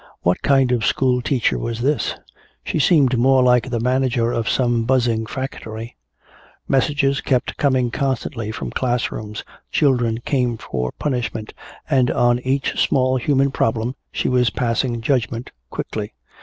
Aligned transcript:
What 0.21 0.41
kind 0.41 0.71
of 0.71 0.83
school 0.83 1.21
teacher 1.21 1.59
was 1.59 1.81
this? 1.81 2.15
She 2.63 2.79
seemed 2.79 3.19
more 3.19 3.43
like 3.43 3.69
the 3.69 3.79
manager 3.79 4.31
of 4.31 4.49
some 4.49 4.83
buzzing 4.83 5.27
factory. 5.27 5.95
Messages 6.67 7.21
kept 7.21 7.55
coming 7.57 7.91
constantly 7.91 8.49
from 8.51 8.71
class 8.71 9.11
rooms, 9.11 9.43
children 9.71 10.19
came 10.25 10.57
for 10.57 10.91
punishment, 10.97 11.53
and 11.87 12.09
on 12.09 12.39
each 12.39 12.83
small 12.83 13.17
human 13.17 13.51
problem 13.51 13.93
she 14.11 14.27
was 14.27 14.49
passing 14.49 15.01
judgment 15.01 15.51
quickly. 15.69 16.15